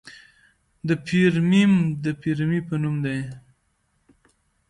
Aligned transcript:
د 0.87 0.89
فیرمیم 1.05 1.73
د 2.03 2.05
فیرمي 2.21 2.59
په 2.67 2.75
نوم 2.81 2.95
دی. 3.05 3.19